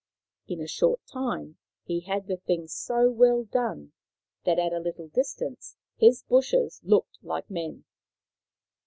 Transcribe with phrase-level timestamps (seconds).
[0.47, 3.93] In a short time he had the thing so well done
[4.45, 7.83] that at a little distance his bushes looked like men.